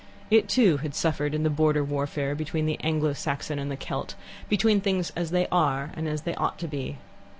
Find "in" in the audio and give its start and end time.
1.35-1.43